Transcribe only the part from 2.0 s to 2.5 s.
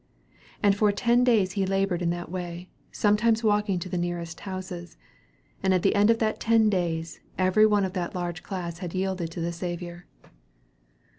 in that